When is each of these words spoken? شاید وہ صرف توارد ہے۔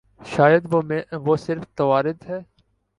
شاید 0.25 0.63
وہ 1.25 1.35
صرف 1.37 1.63
توارد 1.75 2.29
ہے۔ 2.29 2.39